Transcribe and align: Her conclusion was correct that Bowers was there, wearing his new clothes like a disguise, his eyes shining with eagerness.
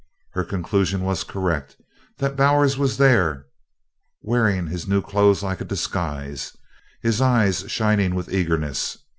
Her 0.31 0.43
conclusion 0.43 1.01
was 1.01 1.23
correct 1.23 1.77
that 2.17 2.35
Bowers 2.35 2.75
was 2.75 2.97
there, 2.97 3.45
wearing 4.23 4.65
his 4.65 4.87
new 4.87 4.99
clothes 5.03 5.43
like 5.43 5.61
a 5.61 5.63
disguise, 5.63 6.57
his 7.03 7.21
eyes 7.21 7.65
shining 7.67 8.15
with 8.15 8.33
eagerness. 8.33 8.97